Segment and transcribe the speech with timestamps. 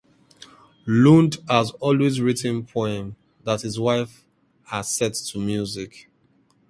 [0.87, 3.13] Lund has also written poems
[3.43, 4.25] that his wife
[4.65, 6.09] has set to music.